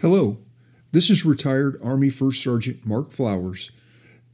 Hello, 0.00 0.38
this 0.92 1.10
is 1.10 1.26
retired 1.26 1.78
Army 1.84 2.08
First 2.08 2.42
Sergeant 2.42 2.86
Mark 2.86 3.10
Flowers, 3.10 3.70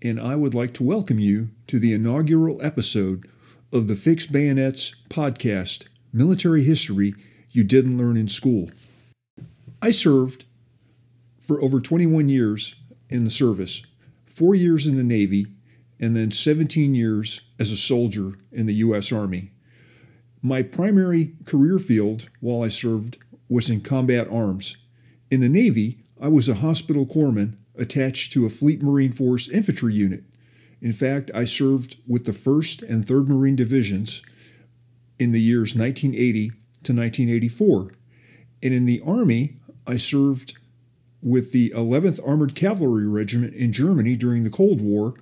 and 0.01 0.21
I 0.21 0.37
would 0.37 0.55
like 0.55 0.73
to 0.75 0.85
welcome 0.85 1.19
you 1.19 1.49
to 1.67 1.81
the 1.81 1.93
inaugural 1.93 2.63
episode 2.63 3.29
of 3.73 3.89
the 3.89 3.97
Fix 3.97 4.27
Bayonets 4.27 4.95
podcast, 5.11 5.89
Military 6.13 6.63
History 6.63 7.17
You 7.51 7.65
Didn't 7.65 7.99
Learn 7.99 8.17
in 8.17 8.29
School. 8.29 8.71
I 9.83 9.91
served 9.91 10.45
for 11.41 11.61
over 11.61 11.81
21 11.81 12.29
years 12.29 12.77
in 13.11 13.25
the 13.25 13.31
service, 13.31 13.83
four 14.25 14.55
years 14.55 14.87
in 14.87 14.97
the 14.97 15.03
Navy, 15.03 15.49
and 15.99 16.15
then 16.15 16.31
17 16.31 16.95
years 16.95 17.41
as 17.59 17.73
a 17.73 17.77
soldier 17.77 18.35
in 18.53 18.67
the 18.67 18.75
U.S. 18.75 19.11
Army. 19.11 19.51
My 20.41 20.63
primary 20.63 21.33
career 21.45 21.81
field 21.81 22.29
while 22.39 22.63
I 22.63 22.69
served 22.69 23.19
was 23.49 23.69
in 23.69 23.81
combat 23.81 24.29
arms 24.31 24.77
in 25.31 25.41
the 25.41 25.49
Navy, 25.49 25.99
I 26.21 26.29
was 26.29 26.49
a 26.49 26.57
hospital 26.57 27.07
corpsman 27.07 27.57
attached 27.77 28.33
to 28.33 28.47
a 28.47 28.51
Fleet 28.51 28.83
Marine 28.83 29.13
Force 29.13 29.49
infantry 29.49 29.95
unit. 29.95 30.25
In 30.81 30.93
fact, 30.93 31.31
I 31.35 31.45
served 31.45 31.97
with 32.07 32.25
the 32.25 32.33
1st 32.33 32.89
and 32.89 33.07
3rd 33.07 33.29
Marine 33.29 33.57
Divisions 33.57 34.23
in 35.19 35.33
the 35.33 35.41
years 35.41 35.75
1980 35.75 36.49
to 36.85 36.93
1984. 36.93 37.93
And 38.63 38.75
in 38.75 38.87
the 38.87 39.03
Army, 39.05 39.57
I 39.87 39.97
served 39.97 40.57
with 41.23 41.53
the 41.53 41.71
11th 41.71 42.21
Armored 42.27 42.55
Cavalry 42.55 43.07
Regiment 43.07 43.55
in 43.55 43.73
Germany 43.73 44.17
during 44.17 44.45
the 44.45 44.51
Cold 44.51 44.81
War, 44.81 45.15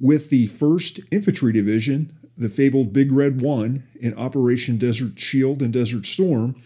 with 0.00 0.30
the 0.30 0.48
1st 0.48 1.06
Infantry 1.10 1.52
Division, 1.52 2.16
the 2.36 2.48
fabled 2.48 2.92
Big 2.92 3.12
Red 3.12 3.40
One, 3.40 3.84
in 4.00 4.14
Operation 4.14 4.78
Desert 4.78 5.18
Shield 5.18 5.60
and 5.60 5.72
Desert 5.72 6.06
Storm, 6.06 6.60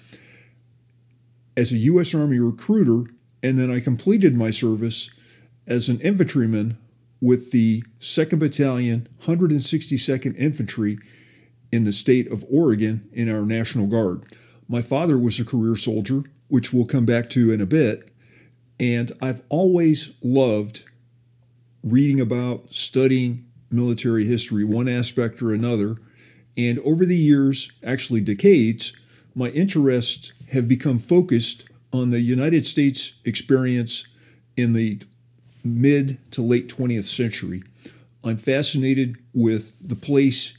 as 1.57 1.73
a 1.73 1.79
U.S. 1.79 2.15
Army 2.15 2.39
recruiter, 2.39 3.11
and 3.43 3.59
then 3.59 3.71
I 3.71 3.81
completed 3.81 4.37
my 4.37 4.51
service 4.51 5.11
as 5.67 5.89
an 5.89 6.01
infantryman 6.01 6.79
with 7.21 7.53
the 7.53 7.85
2nd 8.01 8.39
Battalion, 8.39 9.09
162nd 9.25 10.37
Infantry 10.37 10.99
in 11.71 11.85
the 11.85 11.93
state 11.93 12.31
of 12.31 12.45
Oregon 12.51 13.09
in 13.13 13.29
our 13.31 13.43
National 13.43 13.87
Guard. 13.87 14.25
My 14.69 14.83
father 14.83 15.17
was 15.19 15.39
a 15.39 15.45
career 15.45 15.77
soldier, 15.77 16.25
which 16.49 16.73
we'll 16.73 16.85
come 16.85 17.07
back 17.07 17.31
to 17.31 17.53
in 17.53 17.61
a 17.61 17.67
bit, 17.67 18.13
and 18.79 19.13
I've 19.23 19.43
always 19.49 20.13
loved 20.23 20.85
reading 21.83 22.21
about, 22.21 22.73
studying 22.73 23.47
military 23.71 24.25
history, 24.25 24.65
one 24.65 24.89
aspect 24.89 25.43
or 25.43 25.53
another. 25.53 25.97
And 26.57 26.79
over 26.81 27.07
the 27.07 27.17
years, 27.17 27.73
actually 27.85 28.21
decades, 28.21 28.93
my 29.35 29.49
interests 29.49 30.33
have 30.53 30.69
become 30.69 30.99
focused 30.99 31.65
on 31.93 32.11
the 32.11 32.21
United 32.21 32.67
States 32.67 33.15
experience 33.25 34.07
in 34.57 34.75
the 34.75 35.01
mid 35.65 36.19
to 36.31 36.43
late 36.43 36.69
20th 36.69 37.05
century. 37.05 37.63
I'm 38.23 38.37
fascinated 38.37 39.17
with 39.33 39.89
the 39.89 39.97
place 39.97 40.55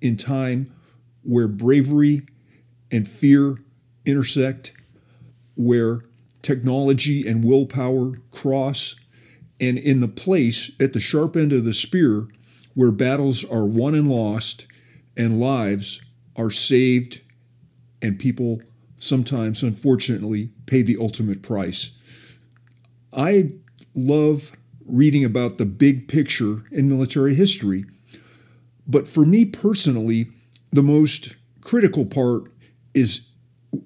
in 0.00 0.16
time 0.16 0.72
where 1.22 1.46
bravery 1.46 2.22
and 2.90 3.06
fear 3.06 3.58
intersect, 4.06 4.72
where 5.56 6.04
technology 6.40 7.28
and 7.28 7.44
willpower 7.44 8.20
cross, 8.30 8.96
and 9.60 9.76
in 9.76 10.00
the 10.00 10.08
place 10.08 10.70
at 10.80 10.94
the 10.94 11.00
sharp 11.00 11.36
end 11.36 11.52
of 11.52 11.64
the 11.64 11.74
spear 11.74 12.28
where 12.74 12.92
battles 12.92 13.44
are 13.44 13.66
won 13.66 13.94
and 13.94 14.08
lost 14.08 14.66
and 15.16 15.40
lives 15.40 16.00
are 16.36 16.50
saved 16.50 17.20
and 18.00 18.18
people 18.18 18.60
sometimes, 18.98 19.62
unfortunately, 19.62 20.50
pay 20.66 20.82
the 20.82 20.96
ultimate 21.00 21.42
price. 21.42 21.92
I 23.12 23.52
love 23.94 24.52
reading 24.86 25.24
about 25.24 25.58
the 25.58 25.66
big 25.66 26.08
picture 26.08 26.64
in 26.70 26.88
military 26.88 27.34
history, 27.34 27.84
but 28.86 29.06
for 29.06 29.24
me 29.24 29.44
personally, 29.44 30.28
the 30.72 30.82
most 30.82 31.36
critical 31.60 32.04
part 32.06 32.50
is, 32.94 33.28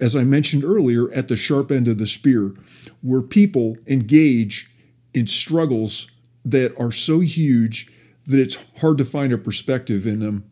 as 0.01 0.15
I 0.15 0.25
mentioned 0.25 0.65
earlier, 0.65 1.11
at 1.13 1.29
the 1.29 1.37
sharp 1.37 1.71
end 1.73 1.89
of 1.89 1.99
the 1.99 2.07
spear, 2.07 2.55
where 3.01 3.23
people 3.23 3.77
engage 3.87 4.69
in 5.15 5.27
struggles 5.27 6.09
that 6.45 6.75
are 6.79 6.93
so 6.93 7.21
huge 7.21 7.89
that 8.27 8.41
it's 8.41 8.59
hard 8.79 8.99
to 8.99 9.05
find 9.05 9.33
a 9.33 9.39
perspective 9.39 10.07
in 10.07 10.21
them, 10.21 10.51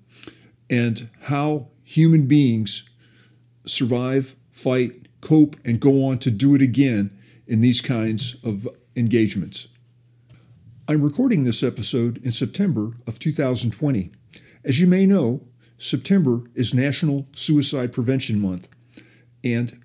and 0.69 1.09
how 1.23 1.69
human 1.85 2.27
beings 2.27 2.85
survive, 3.65 4.35
fight, 4.63 5.09
cope, 5.21 5.57
and 5.65 5.81
go 5.81 6.05
on 6.05 6.19
to 6.19 6.31
do 6.31 6.55
it 6.55 6.63
again 6.63 7.17
in 7.47 7.61
these 7.61 7.81
kinds 7.81 8.37
of 8.45 8.69
engagements. 8.95 9.69
I'm 10.89 11.03
recording 11.03 11.45
this 11.45 11.63
episode 11.63 12.19
in 12.25 12.33
September 12.33 12.93
of 13.07 13.19
2020. 13.19 14.13
As 14.65 14.81
you 14.81 14.87
may 14.87 15.07
know, 15.07 15.47
September 15.79 16.43
is 16.55 16.75
National 16.75 17.27
Suicide 17.35 17.93
Prevention 17.93 18.41
Month, 18.41 18.69
and 19.43 19.83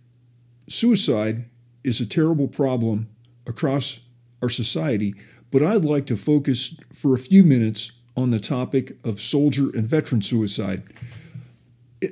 suicide 0.67 1.45
is 1.83 2.01
a 2.01 2.05
terrible 2.05 2.47
problem 2.47 3.07
across 3.47 4.01
our 4.41 4.49
society, 4.49 5.13
but 5.51 5.63
I'd 5.63 5.85
like 5.85 6.05
to 6.07 6.17
focus 6.17 6.77
for 6.91 7.13
a 7.13 7.19
few 7.19 7.43
minutes 7.43 7.91
on 8.17 8.31
the 8.31 8.39
topic 8.39 8.97
of 9.05 9.21
soldier 9.21 9.69
and 9.69 9.87
veteran 9.87 10.21
suicide 10.21 10.83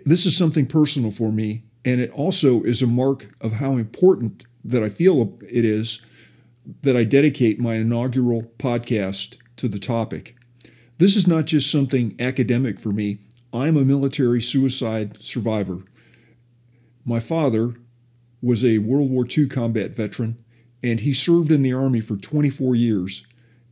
this 0.06 0.25
is 0.25 0.35
something 0.35 0.66
personal 0.66 1.12
for 1.12 1.31
me, 1.31 1.63
and 1.85 1.99
it 1.99 2.11
also 2.11 2.63
is 2.63 2.81
a 2.81 2.88
mark 2.88 3.35
of 3.41 3.53
how 3.53 3.75
important 3.75 4.45
that 4.63 4.83
I 4.83 4.89
feel 4.89 5.38
it 5.41 5.66
is 5.66 6.01
that 6.81 6.95
I 6.95 7.03
dedicate 7.03 7.59
my 7.59 7.75
inaugural 7.75 8.44
podcast 8.57 9.38
to 9.57 9.67
the 9.67 9.79
topic. 9.79 10.35
This 10.97 11.16
is 11.16 11.27
not 11.27 11.45
just 11.45 11.69
something 11.69 12.16
academic 12.19 12.79
for 12.79 12.89
me. 12.89 13.19
I'm 13.51 13.75
a 13.75 13.83
military 13.83 14.41
suicide 14.41 15.22
survivor. 15.22 15.83
My 17.05 17.19
father 17.19 17.75
was 18.41 18.63
a 18.63 18.77
World 18.77 19.09
War 19.09 19.25
II 19.29 19.47
combat 19.47 19.91
veteran, 19.91 20.38
and 20.81 21.01
he 21.01 21.13
served 21.13 21.51
in 21.51 21.63
the 21.63 21.73
Army 21.73 21.99
for 21.99 22.16
24 22.16 22.75
years. 22.75 23.25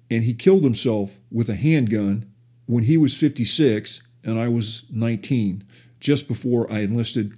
And 0.09 0.25
he 0.25 0.33
killed 0.33 0.63
himself 0.63 1.19
with 1.31 1.49
a 1.49 1.55
handgun 1.55 2.29
when 2.65 2.83
he 2.83 2.97
was 2.97 3.15
56 3.15 4.01
and 4.23 4.39
I 4.39 4.49
was 4.49 4.83
19 4.91 5.63
just 5.99 6.27
before 6.27 6.71
I 6.71 6.79
enlisted 6.79 7.37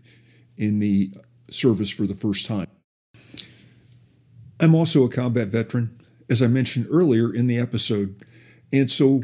in 0.57 0.79
the 0.79 1.13
service 1.49 1.89
for 1.89 2.07
the 2.07 2.13
first 2.13 2.45
time. 2.45 2.67
I'm 4.59 4.75
also 4.75 5.03
a 5.03 5.09
combat 5.09 5.49
veteran, 5.49 5.99
as 6.29 6.41
I 6.41 6.47
mentioned 6.47 6.87
earlier 6.89 7.33
in 7.33 7.47
the 7.47 7.57
episode, 7.57 8.23
and 8.71 8.89
so 8.89 9.23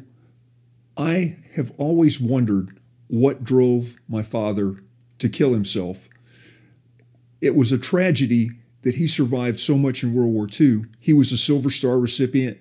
I 0.98 1.38
have 1.56 1.72
always 1.78 2.20
wondered 2.20 2.80
what 3.08 3.44
drove 3.44 3.98
my 4.08 4.22
father 4.22 4.84
to 5.20 5.30
kill 5.30 5.54
himself. 5.54 6.10
It 7.42 7.56
was 7.56 7.72
a 7.72 7.78
tragedy 7.78 8.52
that 8.82 8.96
he 8.96 9.08
survived 9.08 9.60
so 9.60 9.78
much 9.78 10.04
in 10.04 10.14
World 10.14 10.34
War 10.34 10.48
II. 10.60 10.84
He 11.00 11.14
was 11.14 11.32
a 11.32 11.38
Silver 11.38 11.70
Star 11.70 12.00
recipient, 12.00 12.58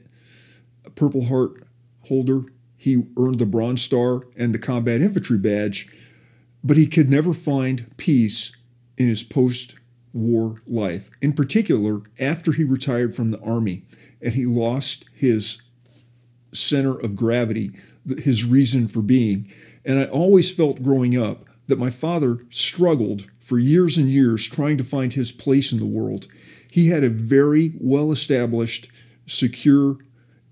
a 0.85 0.91
Purple 0.91 1.27
Heart 1.27 1.65
holder. 2.03 2.43
He 2.77 3.05
earned 3.19 3.39
the 3.39 3.47
Bronze 3.47 3.83
Star 3.83 4.23
and 4.37 4.55
the 4.55 4.59
Combat 4.59 5.01
Infantry 5.01 5.39
Badge 5.39 5.89
but 6.63 6.77
he 6.77 6.87
could 6.87 7.09
never 7.09 7.33
find 7.33 7.97
peace 7.97 8.53
in 8.99 9.09
his 9.09 9.23
post 9.23 9.77
war 10.13 10.61
life, 10.67 11.11
in 11.23 11.33
particular 11.33 12.03
after 12.19 12.53
he 12.53 12.65
retired 12.65 13.15
from 13.15 13.31
the 13.31 13.41
Army 13.41 13.85
and 14.21 14.35
he 14.35 14.45
lost 14.45 15.09
his 15.15 15.63
center 16.53 16.99
of 16.99 17.17
gravity, 17.17 17.71
his 18.19 18.45
reason 18.45 18.89
for 18.89 19.01
being. 19.01 19.51
And 19.85 19.99
I 19.99 20.05
always 20.07 20.53
felt 20.53 20.83
growing 20.83 21.17
up 21.17 21.45
that 21.69 21.79
my 21.79 21.91
father 21.91 22.39
struggled 22.51 23.29
for 23.39 23.59
years 23.59 23.97
and 23.97 24.09
years 24.09 24.49
trying 24.49 24.77
to 24.79 24.85
find 24.85 25.13
his 25.13 25.31
place 25.31 25.73
in 25.73 25.79
the 25.79 25.87
world. 25.87 26.27
He 26.71 26.89
had 26.89 27.05
a 27.05 27.11
very 27.11 27.75
well 27.79 28.11
established, 28.11 28.89
secure, 29.27 29.99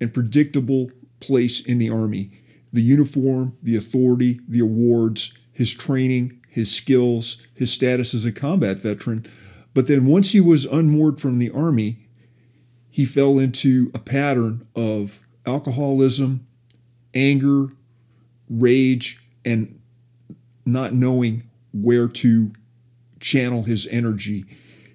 and 0.00 0.14
predictable 0.14 0.90
place 1.20 1.60
in 1.60 1.78
the 1.78 1.90
Army. 1.90 2.30
The 2.72 2.82
uniform, 2.82 3.56
the 3.62 3.76
authority, 3.76 4.40
the 4.46 4.60
awards, 4.60 5.32
his 5.52 5.72
training, 5.72 6.40
his 6.56 6.74
skills, 6.74 7.36
his 7.52 7.70
status 7.70 8.14
as 8.14 8.24
a 8.24 8.32
combat 8.32 8.78
veteran. 8.78 9.26
But 9.74 9.88
then 9.88 10.06
once 10.06 10.32
he 10.32 10.40
was 10.40 10.64
unmoored 10.64 11.20
from 11.20 11.38
the 11.38 11.50
Army, 11.50 11.98
he 12.88 13.04
fell 13.04 13.38
into 13.38 13.90
a 13.94 13.98
pattern 13.98 14.66
of 14.74 15.20
alcoholism, 15.44 16.46
anger, 17.12 17.74
rage, 18.48 19.20
and 19.44 19.78
not 20.64 20.94
knowing 20.94 21.42
where 21.74 22.08
to 22.08 22.52
channel 23.20 23.64
his 23.64 23.86
energy. 23.88 24.46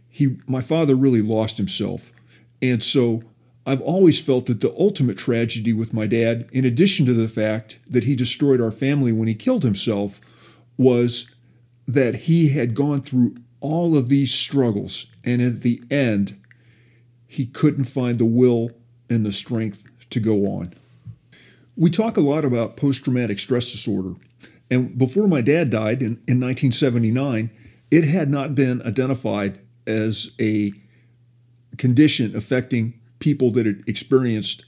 He, 0.10 0.38
my 0.48 0.62
father 0.62 0.96
really 0.96 1.22
lost 1.22 1.58
himself. 1.58 2.12
And 2.60 2.82
so 2.82 3.22
I've 3.68 3.82
always 3.82 4.20
felt 4.20 4.48
that 4.48 4.62
the 4.62 4.76
ultimate 4.80 5.20
tragedy 5.20 5.74
with 5.74 5.94
my 5.94 6.08
dad, 6.08 6.50
in 6.52 6.66
addition 6.66 7.06
to 7.06 7.14
the 7.14 7.28
fact 7.28 7.78
that 7.88 8.06
he 8.06 8.16
destroyed 8.16 8.60
our 8.60 8.72
family 8.72 9.12
when 9.12 9.28
he 9.28 9.36
killed 9.36 9.62
himself, 9.62 10.22
was 10.76 11.31
that 11.94 12.16
he 12.16 12.50
had 12.50 12.74
gone 12.74 13.02
through 13.02 13.36
all 13.60 13.98
of 13.98 14.10
these 14.10 14.34
struggles, 14.34 15.08
and 15.24 15.42
at 15.42 15.62
the 15.62 15.82
end, 15.92 16.40
he 17.28 17.46
couldn't 17.46 17.86
find 17.86 18.18
the 18.18 18.26
will 18.26 18.72
and 19.10 19.26
the 19.26 19.32
strength 19.32 19.86
to 20.10 20.20
go 20.20 20.46
on. 20.48 20.74
We 21.76 21.90
talk 21.90 22.18
a 22.18 22.22
lot 22.22 22.44
about 22.44 22.78
post 22.78 23.04
traumatic 23.04 23.40
stress 23.40 23.72
disorder. 23.72 24.16
And 24.70 24.98
before 24.98 25.28
my 25.28 25.42
dad 25.42 25.70
died 25.70 26.02
in, 26.02 26.22
in 26.28 26.40
1979, 26.40 27.50
it 27.90 28.04
had 28.06 28.30
not 28.30 28.56
been 28.56 28.82
identified 28.84 29.60
as 29.86 30.32
a 30.40 30.74
condition 31.78 32.36
affecting 32.36 32.94
people 33.20 33.52
that 33.52 33.66
had 33.66 33.84
experienced 33.88 34.66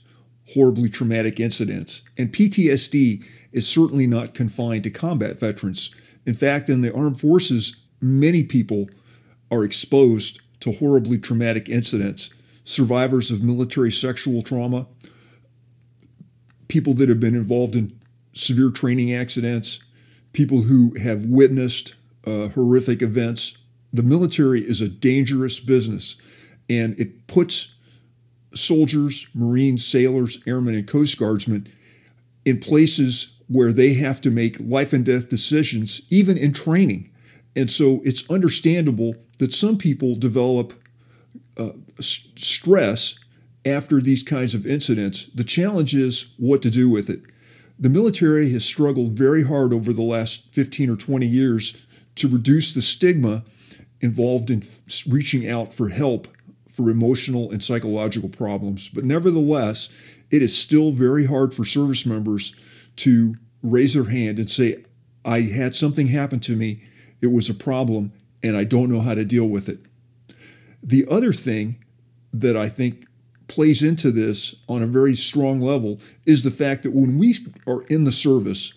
horribly 0.52 0.88
traumatic 0.88 1.40
incidents. 1.40 2.02
And 2.18 2.32
PTSD 2.32 3.24
is 3.52 3.66
certainly 3.66 4.06
not 4.06 4.34
confined 4.34 4.84
to 4.84 4.90
combat 4.90 5.38
veterans. 5.38 5.94
In 6.26 6.34
fact, 6.34 6.68
in 6.68 6.80
the 6.80 6.94
armed 6.94 7.20
forces, 7.20 7.76
many 8.00 8.42
people 8.42 8.88
are 9.50 9.64
exposed 9.64 10.40
to 10.60 10.72
horribly 10.72 11.18
traumatic 11.18 11.68
incidents. 11.68 12.30
Survivors 12.64 13.30
of 13.30 13.42
military 13.42 13.92
sexual 13.92 14.42
trauma, 14.42 14.86
people 16.68 16.94
that 16.94 17.08
have 17.08 17.20
been 17.20 17.34
involved 17.34 17.76
in 17.76 17.98
severe 18.32 18.70
training 18.70 19.12
accidents, 19.12 19.80
people 20.32 20.62
who 20.62 20.94
have 20.98 21.26
witnessed 21.26 21.94
uh, 22.26 22.48
horrific 22.48 23.02
events. 23.02 23.56
The 23.92 24.02
military 24.02 24.60
is 24.60 24.80
a 24.80 24.88
dangerous 24.88 25.60
business 25.60 26.16
and 26.68 26.98
it 26.98 27.26
puts 27.26 27.74
soldiers, 28.54 29.26
Marines, 29.34 29.86
sailors, 29.86 30.38
airmen, 30.46 30.74
and 30.74 30.86
Coast 30.86 31.18
Guardsmen 31.18 31.66
in 32.44 32.58
places 32.58 33.40
where 33.54 33.72
they 33.72 33.94
have 33.94 34.20
to 34.20 34.32
make 34.32 34.56
life 34.58 34.92
and 34.92 35.04
death 35.04 35.28
decisions, 35.28 36.02
even 36.10 36.36
in 36.36 36.52
training. 36.52 37.08
And 37.54 37.70
so 37.70 38.02
it's 38.04 38.28
understandable 38.28 39.14
that 39.38 39.52
some 39.52 39.78
people 39.78 40.16
develop 40.16 40.74
uh, 41.56 41.70
stress 42.00 43.16
after 43.64 44.00
these 44.00 44.24
kinds 44.24 44.54
of 44.54 44.66
incidents. 44.66 45.26
The 45.26 45.44
challenge 45.44 45.94
is 45.94 46.34
what 46.36 46.62
to 46.62 46.70
do 46.70 46.90
with 46.90 47.08
it. 47.08 47.22
The 47.78 47.88
military 47.88 48.50
has 48.50 48.64
struggled 48.64 49.12
very 49.12 49.44
hard 49.44 49.72
over 49.72 49.92
the 49.92 50.02
last 50.02 50.52
15 50.52 50.90
or 50.90 50.96
20 50.96 51.24
years 51.24 51.86
to 52.16 52.26
reduce 52.26 52.74
the 52.74 52.82
stigma 52.82 53.44
involved 54.00 54.50
in 54.50 54.64
reaching 55.08 55.48
out 55.48 55.72
for 55.72 55.90
help 55.90 56.26
for 56.68 56.90
emotional 56.90 57.52
and 57.52 57.62
psychological 57.62 58.28
problems. 58.28 58.88
But 58.88 59.04
nevertheless, 59.04 59.90
it 60.32 60.42
is 60.42 60.58
still 60.58 60.90
very 60.90 61.26
hard 61.26 61.54
for 61.54 61.64
service 61.64 62.04
members 62.04 62.52
to 62.96 63.36
raise 63.64 63.94
their 63.94 64.04
hand 64.04 64.38
and 64.38 64.48
say, 64.48 64.84
I 65.24 65.40
had 65.40 65.74
something 65.74 66.06
happen 66.06 66.38
to 66.40 66.54
me, 66.54 66.82
it 67.20 67.32
was 67.32 67.48
a 67.48 67.54
problem, 67.54 68.12
and 68.42 68.56
I 68.56 68.64
don't 68.64 68.90
know 68.90 69.00
how 69.00 69.14
to 69.14 69.24
deal 69.24 69.46
with 69.46 69.68
it. 69.68 69.80
The 70.82 71.06
other 71.10 71.32
thing 71.32 71.82
that 72.32 72.56
I 72.56 72.68
think 72.68 73.06
plays 73.48 73.82
into 73.82 74.10
this 74.10 74.54
on 74.68 74.82
a 74.82 74.86
very 74.86 75.14
strong 75.14 75.60
level 75.60 75.98
is 76.26 76.44
the 76.44 76.50
fact 76.50 76.82
that 76.82 76.92
when 76.92 77.18
we 77.18 77.34
are 77.66 77.82
in 77.84 78.04
the 78.04 78.12
service, 78.12 78.74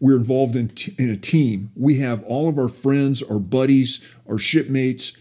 we're 0.00 0.16
involved 0.16 0.54
in, 0.54 0.68
t- 0.68 0.94
in 0.98 1.10
a 1.10 1.16
team. 1.16 1.70
We 1.74 1.98
have 2.00 2.22
all 2.24 2.48
of 2.48 2.58
our 2.58 2.68
friends, 2.68 3.22
our 3.22 3.38
buddies, 3.38 4.06
our 4.28 4.38
shipmates, 4.38 5.12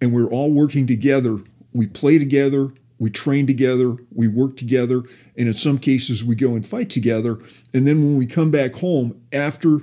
and 0.00 0.12
we're 0.12 0.28
all 0.28 0.52
working 0.52 0.86
together. 0.86 1.38
We 1.72 1.86
play 1.86 2.18
together, 2.18 2.72
we 3.00 3.10
train 3.10 3.48
together, 3.48 3.96
we 4.14 4.28
work 4.28 4.56
together, 4.56 5.02
and 5.36 5.48
in 5.48 5.54
some 5.54 5.78
cases, 5.78 6.22
we 6.22 6.36
go 6.36 6.54
and 6.54 6.64
fight 6.64 6.90
together. 6.90 7.38
And 7.74 7.88
then 7.88 8.04
when 8.04 8.16
we 8.16 8.26
come 8.26 8.52
back 8.52 8.74
home 8.76 9.20
after 9.32 9.80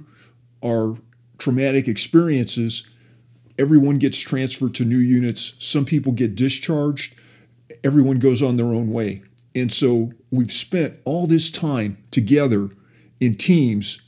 our 0.64 0.96
traumatic 1.38 1.90
experiences, 1.90 2.88
everyone 3.60 3.98
gets 3.98 4.18
transferred 4.18 4.75
to 4.75 4.86
new 4.86 5.00
units. 5.00 5.54
Some 5.60 5.84
people 5.84 6.14
get 6.14 6.36
discharged 6.36 7.14
everyone 7.84 8.19
goes 8.19 8.42
on 8.42 8.58
their 8.58 8.68
own 8.68 8.92
way. 8.92 9.22
And 9.56 9.72
so 9.72 10.12
we've 10.31 10.52
spent 10.52 11.00
all 11.06 11.28
this 11.28 11.50
time 11.50 11.98
together 12.12 12.70
in 13.20 13.36
teams 13.36 14.02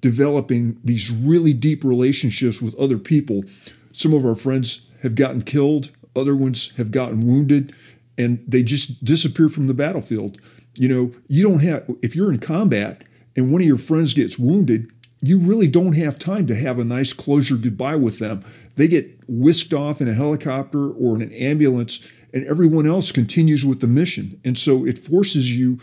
developing 0.00 0.78
these 0.82 1.10
really 1.10 1.52
deep 1.52 1.84
relationships 1.84 2.60
with 2.60 2.74
other 2.76 2.98
people. 2.98 3.44
Some 3.92 4.12
of 4.12 4.24
our 4.24 4.34
friends 4.34 4.88
have 5.02 5.14
gotten 5.14 5.42
killed, 5.42 5.90
other 6.16 6.34
ones 6.34 6.72
have 6.76 6.90
gotten 6.90 7.26
wounded, 7.26 7.74
and 8.18 8.44
they 8.46 8.62
just 8.62 9.02
disappear 9.04 9.48
from 9.48 9.68
the 9.68 9.74
battlefield. 9.74 10.38
You 10.76 10.88
know, 10.88 11.12
you 11.28 11.42
don't 11.42 11.60
have, 11.60 11.88
if 12.02 12.14
you're 12.14 12.32
in 12.32 12.40
combat 12.40 13.04
and 13.36 13.50
one 13.50 13.62
of 13.62 13.66
your 13.66 13.78
friends 13.78 14.12
gets 14.12 14.38
wounded, 14.38 14.90
you 15.20 15.38
really 15.38 15.66
don't 15.66 15.94
have 15.94 16.18
time 16.18 16.46
to 16.48 16.54
have 16.54 16.78
a 16.78 16.84
nice 16.84 17.12
closure 17.12 17.56
goodbye 17.56 17.96
with 17.96 18.18
them. 18.18 18.44
They 18.76 18.88
get 18.88 19.18
whisked 19.28 19.72
off 19.72 20.00
in 20.00 20.08
a 20.08 20.14
helicopter 20.14 20.90
or 20.90 21.16
in 21.16 21.22
an 21.22 21.32
ambulance 21.32 22.08
and 22.34 22.46
everyone 22.46 22.86
else 22.86 23.10
continues 23.10 23.64
with 23.64 23.80
the 23.80 23.86
mission. 23.86 24.40
And 24.44 24.58
so 24.58 24.84
it 24.84 24.98
forces 24.98 25.56
you 25.56 25.78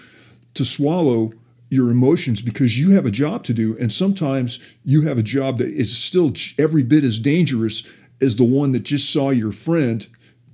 to 0.53 0.63
swallow 0.63 1.33
your 1.69 1.89
emotions 1.89 2.41
because 2.41 2.79
you 2.79 2.91
have 2.91 3.05
a 3.05 3.11
job 3.11 3.43
to 3.45 3.53
do. 3.53 3.75
And 3.79 3.91
sometimes 3.91 4.59
you 4.83 5.01
have 5.01 5.17
a 5.17 5.23
job 5.23 5.57
that 5.57 5.69
is 5.69 5.97
still 5.97 6.31
every 6.59 6.83
bit 6.83 7.03
as 7.03 7.19
dangerous 7.19 7.83
as 8.21 8.35
the 8.35 8.43
one 8.43 8.71
that 8.71 8.83
just 8.83 9.11
saw 9.11 9.31
your 9.31 9.51
friend 9.51 10.07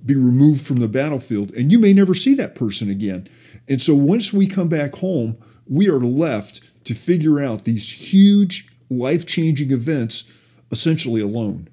be 0.04 0.14
removed 0.14 0.66
from 0.66 0.76
the 0.76 0.88
battlefield. 0.88 1.52
And 1.52 1.70
you 1.70 1.78
may 1.78 1.92
never 1.92 2.14
see 2.14 2.34
that 2.34 2.54
person 2.54 2.90
again. 2.90 3.28
And 3.68 3.80
so 3.80 3.94
once 3.94 4.32
we 4.32 4.46
come 4.46 4.68
back 4.68 4.96
home, 4.96 5.36
we 5.66 5.88
are 5.88 6.00
left 6.00 6.60
to 6.84 6.94
figure 6.94 7.40
out 7.40 7.64
these 7.64 7.90
huge 7.90 8.68
life 8.90 9.26
changing 9.26 9.70
events 9.70 10.24
essentially 10.70 11.20
alone. 11.20 11.68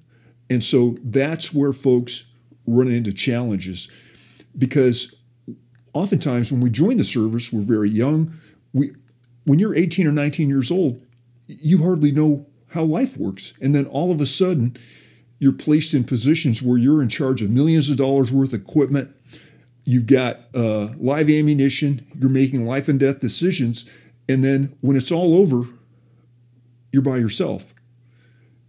And 0.49 0.63
so 0.63 0.97
that's 1.03 1.53
where 1.53 1.73
folks 1.73 2.25
run 2.65 2.87
into 2.87 3.11
challenges 3.13 3.89
because 4.57 5.15
oftentimes 5.93 6.51
when 6.51 6.61
we 6.61 6.69
join 6.69 6.97
the 6.97 7.03
service, 7.03 7.51
we're 7.51 7.61
very 7.61 7.89
young. 7.89 8.33
We, 8.73 8.93
when 9.45 9.59
you're 9.59 9.75
18 9.75 10.07
or 10.07 10.11
19 10.11 10.49
years 10.49 10.69
old, 10.69 11.01
you 11.47 11.81
hardly 11.83 12.11
know 12.11 12.45
how 12.67 12.83
life 12.83 13.17
works. 13.17 13.53
And 13.61 13.73
then 13.73 13.85
all 13.85 14.11
of 14.11 14.21
a 14.21 14.25
sudden, 14.25 14.77
you're 15.39 15.53
placed 15.53 15.93
in 15.93 16.03
positions 16.03 16.61
where 16.61 16.77
you're 16.77 17.01
in 17.01 17.09
charge 17.09 17.41
of 17.41 17.49
millions 17.49 17.89
of 17.89 17.97
dollars 17.97 18.31
worth 18.31 18.53
of 18.53 18.61
equipment. 18.61 19.15
You've 19.85 20.05
got 20.05 20.41
uh, 20.53 20.89
live 20.97 21.29
ammunition. 21.29 22.05
You're 22.19 22.29
making 22.29 22.65
life 22.65 22.87
and 22.87 22.99
death 22.99 23.19
decisions. 23.19 23.85
And 24.27 24.43
then 24.43 24.75
when 24.81 24.95
it's 24.95 25.11
all 25.11 25.35
over, 25.35 25.63
you're 26.91 27.01
by 27.01 27.17
yourself. 27.17 27.73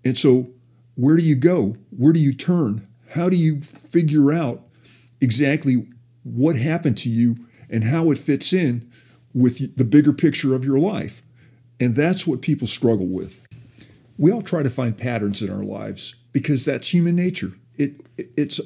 And 0.04 0.16
so, 0.16 0.50
where 0.94 1.16
do 1.16 1.22
you 1.22 1.34
go? 1.34 1.76
Where 1.90 2.12
do 2.12 2.20
you 2.20 2.32
turn? 2.32 2.86
How 3.10 3.28
do 3.28 3.36
you 3.36 3.60
figure 3.60 4.32
out 4.32 4.62
exactly 5.20 5.86
what 6.22 6.56
happened 6.56 6.96
to 6.98 7.08
you 7.08 7.36
and 7.68 7.84
how 7.84 8.10
it 8.10 8.18
fits 8.18 8.52
in 8.52 8.90
with 9.34 9.76
the 9.76 9.84
bigger 9.84 10.12
picture 10.12 10.54
of 10.54 10.64
your 10.64 10.78
life. 10.78 11.22
And 11.78 11.94
that's 11.94 12.26
what 12.26 12.42
people 12.42 12.66
struggle 12.66 13.06
with. 13.06 13.40
We 14.20 14.30
all 14.30 14.42
try 14.42 14.62
to 14.62 14.68
find 14.68 14.96
patterns 14.96 15.40
in 15.40 15.50
our 15.50 15.64
lives 15.64 16.14
because 16.32 16.66
that's 16.66 16.92
human 16.92 17.16
nature. 17.16 17.52
It, 17.76 18.02
it's 18.18 18.60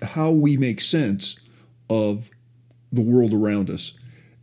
how 0.00 0.30
we 0.30 0.56
make 0.56 0.80
sense 0.80 1.40
of 1.90 2.30
the 2.92 3.02
world 3.02 3.34
around 3.34 3.68
us. 3.68 3.94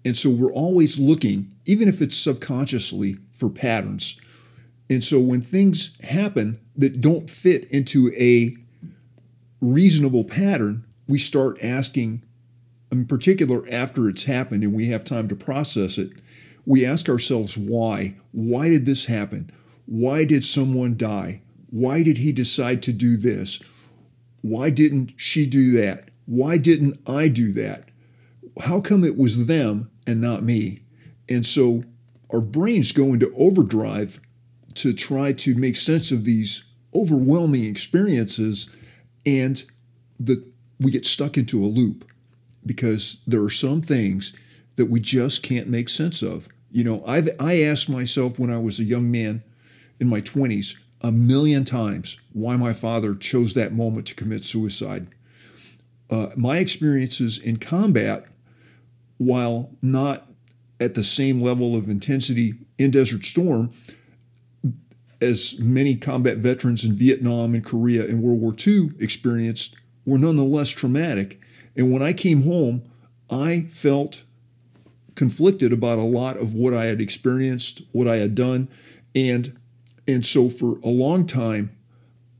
And 0.03 0.17
so 0.17 0.29
we're 0.29 0.51
always 0.51 0.99
looking, 0.99 1.49
even 1.65 1.87
if 1.87 2.01
it's 2.01 2.17
subconsciously, 2.17 3.15
for 3.31 3.49
patterns. 3.49 4.19
And 4.89 5.01
so 5.01 5.17
when 5.17 5.41
things 5.41 5.97
happen 6.01 6.59
that 6.75 6.99
don't 6.99 7.29
fit 7.29 7.63
into 7.71 8.11
a 8.17 8.53
reasonable 9.61 10.25
pattern, 10.25 10.83
we 11.07 11.19
start 11.19 11.57
asking, 11.63 12.21
in 12.91 13.05
particular 13.05 13.65
after 13.71 14.09
it's 14.09 14.25
happened 14.25 14.63
and 14.63 14.73
we 14.73 14.89
have 14.89 15.05
time 15.05 15.29
to 15.29 15.37
process 15.37 15.97
it, 15.97 16.11
we 16.65 16.85
ask 16.85 17.07
ourselves 17.07 17.57
why. 17.57 18.15
Why 18.33 18.67
did 18.67 18.85
this 18.85 19.05
happen? 19.05 19.53
Why 19.89 20.23
did 20.23 20.43
someone 20.43 20.97
die? 20.97 21.41
Why 21.71 22.03
did 22.03 22.19
he 22.19 22.31
decide 22.31 22.83
to 22.83 22.93
do 22.93 23.17
this? 23.17 23.59
Why 24.41 24.69
didn't 24.69 25.13
she 25.17 25.47
do 25.47 25.71
that? 25.81 26.09
Why 26.27 26.57
didn't 26.57 26.99
I 27.07 27.27
do 27.27 27.51
that? 27.53 27.89
How 28.59 28.81
come 28.81 29.03
it 29.03 29.17
was 29.17 29.47
them 29.47 29.89
and 30.05 30.21
not 30.21 30.43
me? 30.43 30.83
And 31.27 31.43
so 31.43 31.85
our 32.29 32.39
brains 32.39 32.91
go 32.91 33.13
into 33.13 33.33
overdrive 33.35 34.21
to 34.75 34.93
try 34.93 35.33
to 35.33 35.55
make 35.55 35.75
sense 35.75 36.11
of 36.11 36.23
these 36.23 36.65
overwhelming 36.93 37.63
experiences 37.63 38.69
and 39.25 39.63
the 40.19 40.45
we 40.79 40.91
get 40.91 41.03
stuck 41.03 41.35
into 41.35 41.63
a 41.63 41.65
loop 41.65 42.05
because 42.63 43.21
there 43.25 43.41
are 43.41 43.49
some 43.49 43.81
things 43.81 44.33
that 44.75 44.85
we 44.85 44.99
just 44.99 45.41
can't 45.41 45.67
make 45.67 45.89
sense 45.89 46.21
of. 46.21 46.47
You 46.71 46.83
know, 46.83 47.03
I've 47.07 47.29
I 47.39 47.63
asked 47.63 47.89
myself 47.89 48.37
when 48.37 48.51
I 48.51 48.59
was 48.59 48.79
a 48.79 48.83
young 48.83 49.09
man 49.09 49.43
in 49.99 50.07
my 50.07 50.21
20s 50.21 50.75
a 51.01 51.11
million 51.11 51.63
times 51.63 52.17
why 52.33 52.55
my 52.55 52.73
father 52.73 53.15
chose 53.15 53.53
that 53.53 53.73
moment 53.73 54.07
to 54.07 54.15
commit 54.15 54.43
suicide. 54.43 55.07
Uh, 56.09 56.29
my 56.35 56.57
experiences 56.57 57.37
in 57.37 57.57
combat, 57.57 58.25
while 59.17 59.71
not 59.81 60.27
at 60.79 60.95
the 60.95 61.03
same 61.03 61.41
level 61.41 61.75
of 61.75 61.89
intensity 61.89 62.53
in 62.77 62.91
Desert 62.91 63.25
Storm 63.25 63.71
as 65.21 65.59
many 65.59 65.95
combat 65.95 66.37
veterans 66.37 66.85
in 66.85 66.93
Vietnam 66.93 67.53
and 67.53 67.65
Korea 67.65 68.05
and 68.05 68.21
World 68.21 68.39
War 68.39 68.55
II 68.65 68.91
experienced, 68.99 69.75
were 70.05 70.17
nonetheless 70.17 70.69
traumatic. 70.69 71.39
And 71.75 71.91
when 71.91 72.01
I 72.01 72.13
came 72.13 72.43
home, 72.43 72.83
I 73.29 73.67
felt 73.69 74.23
conflicted 75.15 75.73
about 75.73 75.99
a 75.99 76.03
lot 76.03 76.37
of 76.37 76.53
what 76.53 76.73
I 76.73 76.85
had 76.85 77.01
experienced, 77.01 77.81
what 77.91 78.07
I 78.07 78.17
had 78.17 78.33
done, 78.33 78.69
and 79.13 79.59
and 80.09 80.25
so 80.25 80.49
for 80.49 80.79
a 80.79 80.89
long 80.89 81.25
time 81.25 81.75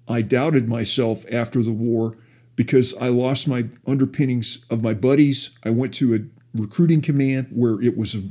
I 0.07 0.21
doubted 0.21 0.67
myself 0.67 1.23
after 1.31 1.61
the 1.61 1.71
war 1.71 2.17
because 2.55 2.93
I 2.95 3.09
lost 3.09 3.47
my 3.47 3.65
underpinnings 3.85 4.65
of 4.69 4.81
my 4.81 4.93
buddies. 4.93 5.51
I 5.63 5.69
went 5.69 5.93
to 5.95 6.15
a 6.15 6.19
recruiting 6.53 7.01
command 7.01 7.47
where 7.51 7.79
it 7.81 7.95
was 7.95 8.15
a, 8.15 8.23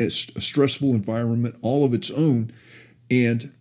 a 0.00 0.10
stressful 0.10 0.94
environment 0.94 1.56
all 1.60 1.84
of 1.84 1.92
its 1.92 2.10
own 2.10 2.52
and 3.10 3.52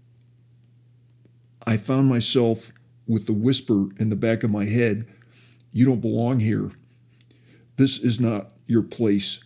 I 1.67 1.77
found 1.77 2.07
myself 2.07 2.71
with 3.07 3.25
the 3.25 3.33
whisper 3.33 3.89
in 3.99 4.09
the 4.09 4.15
back 4.15 4.43
of 4.43 4.51
my 4.51 4.65
head, 4.65 5.05
you 5.73 5.85
don't 5.85 5.99
belong 5.99 6.39
here. 6.39 6.71
This 7.75 7.99
is 7.99 8.19
not 8.19 8.51
your 8.67 8.83
place. 8.83 9.43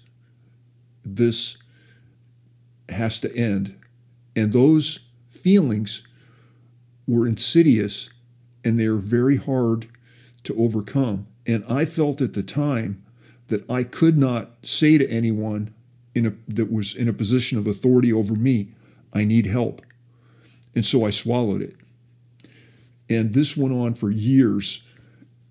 This 1.04 1.58
has 2.90 3.20
to 3.22 3.36
end. 3.36 3.76
And 4.36 4.52
those 4.52 5.00
feelings 5.44 6.04
were 7.06 7.28
insidious 7.28 8.10
and 8.64 8.80
they're 8.80 8.96
very 8.96 9.36
hard 9.36 9.88
to 10.44 10.56
overcome. 10.58 11.28
And 11.46 11.66
I 11.68 11.84
felt 11.84 12.22
at 12.22 12.34
the 12.34 12.44
time 12.44 13.04
that 13.48 13.70
I 13.70 13.84
could 13.84 14.18
not 14.18 14.52
say 14.62 14.98
to 14.98 15.10
anyone 15.10 15.74
in 16.16 16.26
a, 16.26 16.34
that 16.48 16.72
was 16.72 16.96
in 16.96 17.10
a 17.10 17.14
position 17.14 17.58
of 17.58 17.68
authority 17.68 18.14
over 18.14 18.36
me, 18.36 18.70
I 19.12 19.26
need 19.26 19.46
help. 19.46 19.82
And 20.74 20.86
so 20.86 21.06
I 21.06 21.10
swallowed 21.10 21.62
it. 21.62 21.76
And 23.10 23.34
this 23.34 23.58
went 23.58 23.74
on 23.74 23.96
for 23.96 24.10
years. 24.10 24.82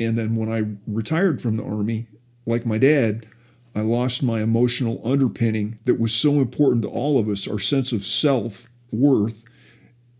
And 0.00 0.18
then 0.18 0.36
when 0.36 0.50
I 0.50 0.64
retired 0.86 1.42
from 1.42 1.58
the 1.58 1.64
Army, 1.64 2.06
like 2.46 2.64
my 2.64 2.78
dad, 2.78 3.26
I 3.74 3.82
lost 3.82 4.22
my 4.22 4.40
emotional 4.40 5.00
underpinning 5.04 5.78
that 5.84 6.00
was 6.00 6.14
so 6.14 6.40
important 6.40 6.82
to 6.82 6.88
all 6.88 7.18
of 7.18 7.28
us, 7.28 7.46
our 7.46 7.58
sense 7.58 7.92
of 7.92 8.02
self 8.02 8.66
worth 8.90 9.44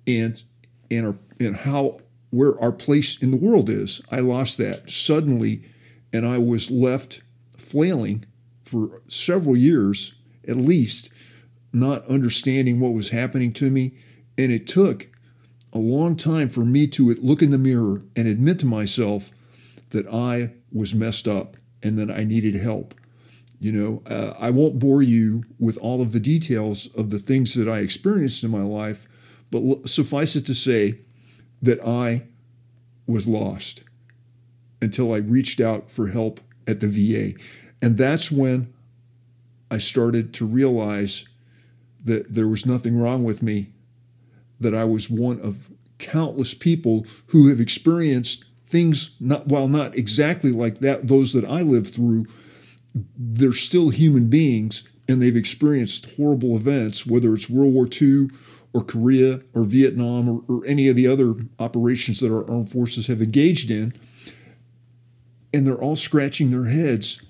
and 0.07 0.43
and 0.91 1.07
our 1.07 1.17
and 1.41 1.57
how 1.57 2.01
where 2.31 2.59
our 2.61 2.73
place 2.73 3.21
in 3.23 3.31
the 3.31 3.37
world 3.37 3.69
is. 3.69 4.01
I 4.11 4.21
lost 4.21 4.59
that 4.59 4.89
suddenly 4.91 5.65
and 6.13 6.27
I 6.27 6.39
was 6.39 6.71
left 6.71 7.23
flailing 7.57 8.25
for 8.65 9.03
several 9.07 9.57
years 9.57 10.15
at 10.47 10.57
least, 10.57 11.09
not 11.73 12.07
understanding 12.07 12.81
what 12.81 12.93
was 12.93 13.11
happening 13.11 13.53
to 13.55 13.71
me. 13.71 13.93
And 14.37 14.51
it 14.51 14.67
took 14.67 15.09
a 15.73 15.79
long 15.79 16.17
time 16.17 16.49
for 16.49 16.65
me 16.65 16.87
to 16.89 17.15
look 17.15 17.43
in 17.43 17.51
the 17.51 17.59
mirror 17.59 18.03
and 18.17 18.27
admit 18.27 18.59
to 18.61 18.67
myself 18.67 19.31
that 19.91 20.07
I 20.09 20.53
was 20.73 20.95
messed 20.95 21.29
up 21.29 21.57
and 21.83 21.99
that 21.99 22.11
I 22.11 22.25
needed 22.25 22.55
help. 22.55 22.95
You 23.61 23.73
know, 23.73 24.03
uh, 24.07 24.35
I 24.39 24.51
won't 24.51 24.79
bore 24.79 25.03
you 25.03 25.45
with 25.59 25.79
all 25.79 26.03
of 26.03 26.13
the 26.13 26.21
details 26.21 26.89
of 26.97 27.11
the 27.11 27.19
things 27.19 27.55
that 27.55 27.69
I 27.69 27.79
experienced 27.79 28.43
in 28.43 28.51
my 28.51 28.63
life, 28.63 29.07
but 29.53 29.89
suffice 29.89 30.35
it 30.35 30.45
to 30.47 30.55
say 30.55 30.99
that 31.61 31.81
I 31.87 32.25
was 33.07 33.29
lost 33.29 33.85
until 34.81 35.15
I 35.15 35.19
reached 35.19 35.61
out 35.61 35.91
for 35.91 36.09
help 36.09 36.41
at 36.67 36.81
the 36.81 36.89
VA. 36.89 37.39
And 37.81 37.97
that's 37.97 38.33
when 38.33 38.73
I 39.71 39.79
started 39.79 40.35
to 40.35 40.47
realize 40.47 41.27
that 42.05 42.35
there 42.35 42.49
was 42.49 42.67
nothing 42.67 42.99
wrong 42.99 43.23
with 43.23 43.43
me 43.43 43.69
that 44.59 44.75
I 44.75 44.85
was 44.85 45.11
one 45.11 45.41
of 45.41 45.71
countless 45.99 46.55
people 46.55 47.07
who 47.29 47.49
have 47.49 47.61
experienced 47.61 48.45
things 48.67 49.11
not 49.21 49.47
while 49.47 49.69
not 49.69 49.95
exactly 49.95 50.51
like 50.51 50.79
that 50.79 51.07
those 51.07 51.33
that 51.33 51.45
I 51.45 51.61
lived 51.63 51.95
through 51.95 52.27
they're 53.17 53.53
still 53.53 53.91
human 53.91 54.29
beings 54.29 54.83
and 55.09 55.21
they've 55.21 55.37
experienced 55.37 56.07
horrible 56.17 56.57
events 56.57 57.07
whether 57.07 57.35
it's 57.35 57.51
World 57.51 57.75
War 57.75 57.87
II 58.01 58.31
or 58.75 58.83
Korea 58.83 59.41
or 59.55 59.65
Vietnam 59.65 60.29
or, 60.29 60.43
or 60.49 60.67
any 60.67 60.89
of 60.89 60.97
the 60.97 61.07
other 61.07 61.35
operations 61.59 62.21
that 62.21 62.33
our 62.33 62.49
armed 62.51 62.71
forces 62.71 63.07
have 63.07 63.21
engaged 63.23 63.71
in 63.71 63.95
and 65.53 65.67
they're 65.67 65.81
all 65.81 65.97
scratching 65.97 66.51
their 66.51 66.65
heads 66.65 67.21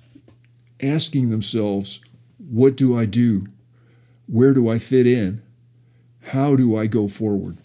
asking 0.82 1.30
themselves 1.30 2.00
what 2.38 2.76
do 2.76 2.96
I 2.96 3.06
do 3.06 3.46
where 4.26 4.52
do 4.54 4.68
I 4.68 4.78
fit 4.78 5.06
in 5.06 5.42
how 6.22 6.56
do 6.56 6.76
I 6.76 6.86
go 6.86 7.08
forward? 7.08 7.58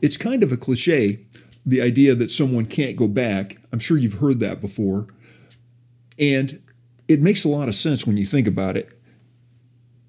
It's 0.00 0.16
kind 0.16 0.42
of 0.42 0.52
a 0.52 0.56
cliche, 0.56 1.20
the 1.64 1.82
idea 1.82 2.14
that 2.14 2.30
someone 2.30 2.66
can't 2.66 2.96
go 2.96 3.08
back. 3.08 3.58
I'm 3.72 3.78
sure 3.78 3.98
you've 3.98 4.20
heard 4.20 4.40
that 4.40 4.60
before. 4.60 5.08
And 6.18 6.62
it 7.08 7.20
makes 7.20 7.44
a 7.44 7.48
lot 7.48 7.68
of 7.68 7.74
sense 7.74 8.06
when 8.06 8.16
you 8.16 8.26
think 8.26 8.46
about 8.46 8.76
it. 8.76 8.98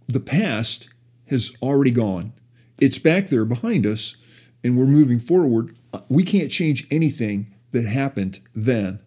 The 0.07 0.19
past 0.19 0.89
has 1.29 1.51
already 1.61 1.91
gone, 1.91 2.33
it's 2.79 2.99
back 2.99 3.27
there 3.27 3.45
behind 3.45 3.85
us, 3.85 4.15
and 4.63 4.77
we're 4.77 4.85
moving 4.85 5.19
forward. 5.19 5.77
Uh, 5.93 6.01
we 6.09 6.23
can't 6.23 6.51
change 6.51 6.87
anything 6.91 7.53
that 7.71 7.85
happened 7.85 8.39
then. 8.55 8.99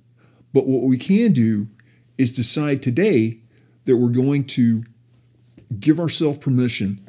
But 0.52 0.66
what 0.66 0.82
we 0.82 0.98
can 0.98 1.32
do 1.32 1.68
is 2.18 2.32
decide 2.32 2.82
today 2.82 3.40
that 3.84 3.96
we're 3.96 4.08
going 4.08 4.44
to 4.44 4.84
give 5.78 6.00
ourselves 6.00 6.38
permission 6.38 7.06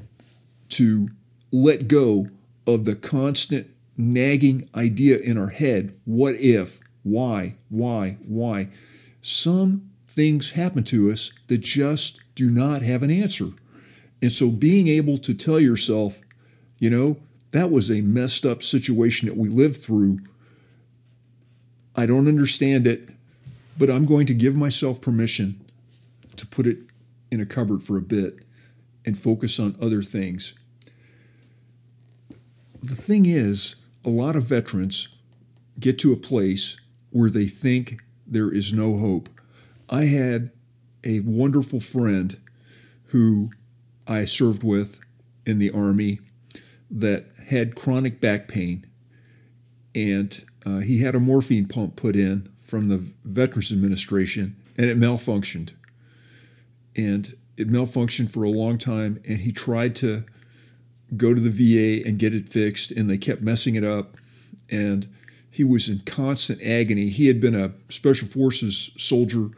to 0.69 1.09
let 1.51 1.87
go 1.87 2.27
of 2.67 2.85
the 2.85 2.95
constant 2.95 3.67
nagging 3.97 4.69
idea 4.75 5.17
in 5.17 5.37
our 5.37 5.49
head 5.49 5.95
what 6.05 6.35
if, 6.35 6.79
why, 7.03 7.55
why, 7.69 8.17
why. 8.25 8.69
Some 9.21 9.89
things 10.05 10.51
happen 10.51 10.83
to 10.85 11.11
us 11.11 11.31
that 11.47 11.59
just 11.59 12.19
do 12.35 12.49
not 12.49 12.81
have 12.81 13.03
an 13.03 13.11
answer. 13.11 13.49
And 14.21 14.31
so 14.31 14.49
being 14.49 14.87
able 14.87 15.17
to 15.19 15.33
tell 15.33 15.59
yourself, 15.59 16.21
you 16.79 16.89
know, 16.89 17.17
that 17.51 17.71
was 17.71 17.89
a 17.91 18.01
messed 18.01 18.45
up 18.45 18.63
situation 18.63 19.27
that 19.27 19.37
we 19.37 19.49
lived 19.49 19.81
through. 19.81 20.19
I 21.95 22.05
don't 22.05 22.27
understand 22.27 22.87
it, 22.87 23.09
but 23.77 23.89
I'm 23.89 24.05
going 24.05 24.25
to 24.27 24.33
give 24.33 24.55
myself 24.55 25.01
permission 25.01 25.59
to 26.37 26.47
put 26.47 26.67
it 26.67 26.77
in 27.29 27.41
a 27.41 27.45
cupboard 27.45 27.83
for 27.83 27.97
a 27.97 28.01
bit 28.01 28.45
and 29.05 29.17
focus 29.17 29.59
on 29.59 29.75
other 29.81 30.01
things 30.01 30.53
the 32.81 32.95
thing 32.95 33.25
is, 33.25 33.75
a 34.03 34.09
lot 34.09 34.35
of 34.35 34.43
veterans 34.43 35.07
get 35.79 35.99
to 35.99 36.11
a 36.11 36.17
place 36.17 36.77
where 37.11 37.29
they 37.29 37.47
think 37.47 38.01
there 38.25 38.51
is 38.51 38.73
no 38.73 38.97
hope. 38.97 39.29
I 39.89 40.05
had 40.05 40.51
a 41.03 41.19
wonderful 41.21 41.79
friend 41.79 42.39
who 43.05 43.51
I 44.11 44.25
served 44.25 44.63
with 44.63 44.99
in 45.45 45.59
the 45.59 45.71
Army 45.71 46.19
that 46.89 47.25
had 47.47 47.75
chronic 47.75 48.19
back 48.19 48.47
pain. 48.47 48.85
And 49.95 50.43
uh, 50.65 50.79
he 50.79 50.99
had 50.99 51.15
a 51.15 51.19
morphine 51.19 51.67
pump 51.67 51.95
put 51.95 52.15
in 52.15 52.49
from 52.61 52.89
the 52.89 53.03
Veterans 53.23 53.71
Administration 53.71 54.55
and 54.77 54.89
it 54.89 54.99
malfunctioned. 54.99 55.73
And 56.95 57.35
it 57.57 57.69
malfunctioned 57.69 58.31
for 58.31 58.43
a 58.43 58.49
long 58.49 58.77
time. 58.77 59.21
And 59.27 59.39
he 59.39 59.51
tried 59.51 59.95
to 59.97 60.23
go 61.17 61.33
to 61.33 61.41
the 61.41 61.49
VA 61.49 62.07
and 62.07 62.17
get 62.17 62.33
it 62.33 62.49
fixed, 62.49 62.91
and 62.91 63.09
they 63.09 63.17
kept 63.17 63.41
messing 63.41 63.75
it 63.75 63.83
up. 63.83 64.15
And 64.69 65.07
he 65.49 65.63
was 65.63 65.89
in 65.89 65.99
constant 66.05 66.61
agony. 66.61 67.09
He 67.09 67.27
had 67.27 67.41
been 67.41 67.55
a 67.55 67.73
Special 67.89 68.27
Forces 68.27 68.91
soldier 68.97 69.49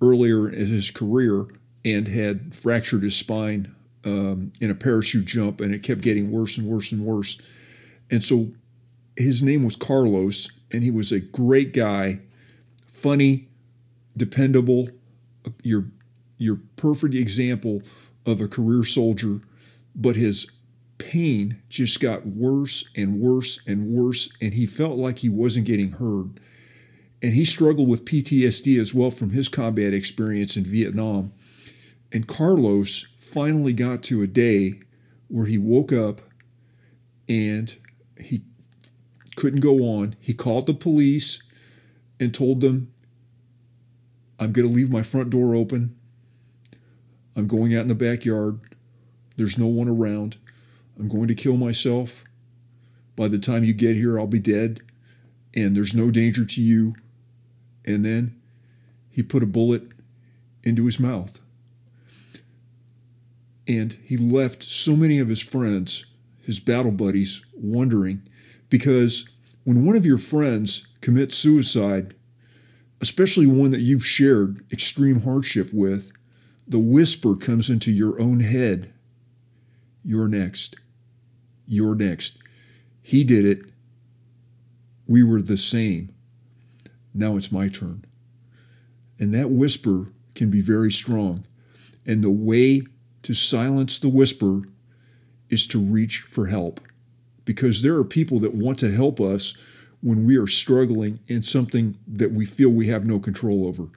earlier 0.00 0.48
in 0.48 0.66
his 0.66 0.90
career 0.90 1.46
and 1.84 2.06
had 2.06 2.54
fractured 2.54 3.02
his 3.02 3.16
spine 3.16 3.74
um, 4.04 4.52
in 4.60 4.70
a 4.70 4.74
parachute 4.74 5.26
jump, 5.26 5.60
and 5.60 5.74
it 5.74 5.82
kept 5.82 6.00
getting 6.00 6.30
worse 6.30 6.58
and 6.58 6.66
worse 6.66 6.92
and 6.92 7.04
worse. 7.04 7.38
And 8.10 8.22
so 8.22 8.48
his 9.16 9.42
name 9.42 9.64
was 9.64 9.76
Carlos, 9.76 10.50
and 10.70 10.82
he 10.82 10.90
was 10.90 11.12
a 11.12 11.20
great 11.20 11.72
guy, 11.72 12.20
funny, 12.86 13.48
dependable, 14.16 14.88
your 15.62 15.86
your 16.38 16.58
perfect 16.76 17.14
example 17.14 17.82
of 18.26 18.40
a 18.40 18.48
career 18.48 18.84
soldier, 18.84 19.40
but 19.94 20.16
his 20.16 20.46
pain 20.98 21.60
just 21.68 22.00
got 22.00 22.26
worse 22.26 22.84
and 22.96 23.20
worse 23.20 23.60
and 23.66 23.88
worse, 23.88 24.28
and 24.40 24.54
he 24.54 24.66
felt 24.66 24.96
like 24.96 25.18
he 25.18 25.28
wasn't 25.28 25.66
getting 25.66 25.92
heard. 25.92 26.40
And 27.22 27.34
he 27.34 27.44
struggled 27.44 27.88
with 27.88 28.04
PTSD 28.04 28.80
as 28.80 28.92
well 28.92 29.10
from 29.10 29.30
his 29.30 29.48
combat 29.48 29.94
experience 29.94 30.56
in 30.56 30.64
Vietnam. 30.64 31.32
And 32.10 32.26
Carlos 32.26 33.06
finally 33.32 33.72
got 33.72 34.02
to 34.02 34.22
a 34.22 34.26
day 34.26 34.80
where 35.28 35.46
he 35.46 35.56
woke 35.56 35.92
up 35.92 36.20
and 37.28 37.78
he 38.18 38.42
couldn't 39.36 39.60
go 39.60 39.78
on. 39.78 40.14
He 40.20 40.34
called 40.34 40.66
the 40.66 40.74
police 40.74 41.42
and 42.20 42.34
told 42.34 42.60
them, 42.60 42.92
I'm 44.38 44.52
going 44.52 44.68
to 44.68 44.74
leave 44.74 44.90
my 44.90 45.02
front 45.02 45.30
door 45.30 45.54
open. 45.54 45.96
I'm 47.34 47.46
going 47.46 47.74
out 47.74 47.82
in 47.82 47.88
the 47.88 47.94
backyard. 47.94 48.60
There's 49.36 49.56
no 49.56 49.66
one 49.66 49.88
around. 49.88 50.36
I'm 50.98 51.08
going 51.08 51.28
to 51.28 51.34
kill 51.34 51.56
myself. 51.56 52.24
By 53.16 53.28
the 53.28 53.38
time 53.38 53.64
you 53.64 53.72
get 53.72 53.96
here, 53.96 54.18
I'll 54.18 54.26
be 54.26 54.38
dead, 54.38 54.80
and 55.54 55.74
there's 55.74 55.94
no 55.94 56.10
danger 56.10 56.44
to 56.44 56.60
you. 56.60 56.94
and 57.84 58.04
then 58.04 58.40
he 59.10 59.22
put 59.22 59.42
a 59.42 59.46
bullet 59.46 59.82
into 60.62 60.86
his 60.86 61.00
mouth. 61.00 61.40
And 63.66 63.92
he 64.04 64.16
left 64.16 64.62
so 64.62 64.96
many 64.96 65.18
of 65.18 65.28
his 65.28 65.40
friends, 65.40 66.06
his 66.42 66.60
battle 66.60 66.90
buddies, 66.90 67.42
wondering 67.54 68.22
because 68.68 69.28
when 69.64 69.84
one 69.84 69.96
of 69.96 70.06
your 70.06 70.18
friends 70.18 70.86
commits 71.00 71.36
suicide, 71.36 72.14
especially 73.00 73.46
one 73.46 73.70
that 73.70 73.80
you've 73.80 74.06
shared 74.06 74.64
extreme 74.72 75.22
hardship 75.22 75.70
with, 75.72 76.10
the 76.66 76.78
whisper 76.78 77.36
comes 77.36 77.68
into 77.70 77.92
your 77.92 78.20
own 78.20 78.40
head 78.40 78.92
You're 80.04 80.28
next. 80.28 80.76
You're 81.66 81.94
next. 81.94 82.38
He 83.02 83.24
did 83.24 83.44
it. 83.44 83.62
We 85.06 85.22
were 85.22 85.42
the 85.42 85.56
same. 85.56 86.12
Now 87.14 87.36
it's 87.36 87.52
my 87.52 87.68
turn. 87.68 88.04
And 89.18 89.32
that 89.34 89.50
whisper 89.50 90.12
can 90.34 90.50
be 90.50 90.60
very 90.60 90.90
strong. 90.90 91.44
And 92.04 92.22
the 92.24 92.30
way 92.30 92.82
to 93.22 93.34
silence 93.34 93.98
the 93.98 94.08
whisper 94.08 94.62
is 95.48 95.66
to 95.68 95.78
reach 95.78 96.20
for 96.20 96.46
help. 96.46 96.80
Because 97.44 97.82
there 97.82 97.96
are 97.96 98.04
people 98.04 98.38
that 98.40 98.54
want 98.54 98.78
to 98.80 98.92
help 98.92 99.20
us 99.20 99.54
when 100.00 100.24
we 100.24 100.36
are 100.36 100.46
struggling 100.46 101.20
in 101.28 101.42
something 101.42 101.96
that 102.06 102.32
we 102.32 102.44
feel 102.44 102.68
we 102.68 102.88
have 102.88 103.06
no 103.06 103.18
control 103.18 103.66
over. 103.66 103.88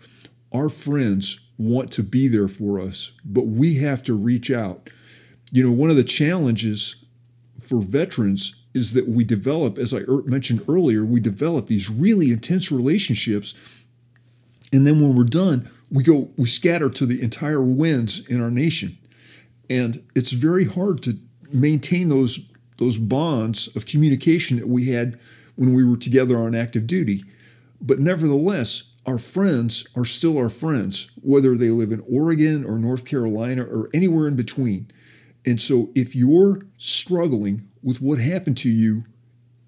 Our 0.52 0.70
friends 0.70 1.40
want 1.58 1.92
to 1.94 2.04
be 2.04 2.28
there 2.28 2.48
for 2.48 2.80
us, 2.80 3.12
but 3.24 3.48
we 3.48 3.76
have 3.76 4.04
to 4.04 4.14
reach 4.14 4.52
out. 4.52 4.90
You 5.52 5.64
know, 5.64 5.72
one 5.72 5.90
of 5.90 5.96
the 5.96 6.04
challenges 6.04 7.06
for 7.60 7.82
veterans 7.82 8.66
is 8.74 8.94
that 8.94 9.08
we 9.08 9.24
develop, 9.24 9.78
as 9.78 9.94
I 9.94 10.00
er- 10.00 10.24
mentioned 10.24 10.64
earlier, 10.68 11.04
we 11.04 11.20
develop 11.20 11.68
these 11.68 11.90
really 11.90 12.32
intense 12.32 12.72
relationships. 12.72 13.56
And 14.72 14.86
then 14.86 15.00
when 15.00 15.16
we're 15.16 15.24
done, 15.24 15.70
we 15.90 16.04
go, 16.04 16.30
we 16.38 16.48
scatter 16.48 16.90
to 16.90 17.06
the 17.06 17.22
entire 17.22 17.62
winds 17.62 18.28
in 18.28 18.42
our 18.42 18.52
nation. 18.52 18.98
And 19.70 20.04
it's 20.16 20.32
very 20.32 20.66
hard 20.66 21.02
to 21.04 21.18
maintain 21.52 22.10
those, 22.10 22.40
those 22.78 22.98
bonds 22.98 23.68
of 23.76 23.86
communication 23.86 24.58
that 24.58 24.68
we 24.68 24.90
had 24.90 25.20
when 25.56 25.74
we 25.74 25.84
were 25.84 25.98
together 25.98 26.38
on 26.38 26.56
active 26.56 26.88
duty. 26.88 27.24
But 27.82 28.00
nevertheless, 28.00 28.96
our 29.06 29.18
friends 29.18 29.86
are 29.96 30.06
still 30.06 30.38
our 30.38 30.50
friends, 30.50 31.10
whether 31.22 31.56
they 31.56 31.70
live 31.70 31.92
in 31.92 32.04
Oregon 32.10 32.66
or 32.66 32.78
North 32.78 33.06
Carolina 33.06 33.64
or 33.64 33.90
anywhere 33.94 34.28
in 34.28 34.36
between. 34.36 34.92
And 35.46 35.62
so 35.62 35.90
if 35.94 36.16
you're 36.16 36.66
struggling 36.78 37.70
with 37.84 38.02
what 38.02 38.20
happened 38.20 38.58
to 38.58 38.70
you 38.70 39.04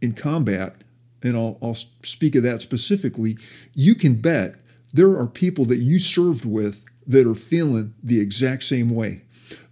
in 0.01 0.13
combat, 0.13 0.83
and 1.21 1.37
I'll, 1.37 1.57
I'll 1.61 1.77
speak 2.03 2.35
of 2.35 2.43
that 2.43 2.61
specifically, 2.61 3.37
you 3.73 3.95
can 3.95 4.15
bet 4.15 4.55
there 4.93 5.15
are 5.17 5.27
people 5.27 5.65
that 5.65 5.77
you 5.77 5.99
served 5.99 6.45
with 6.45 6.83
that 7.05 7.27
are 7.27 7.35
feeling 7.35 7.93
the 8.01 8.19
exact 8.19 8.63
same 8.63 8.89
way. 8.89 9.21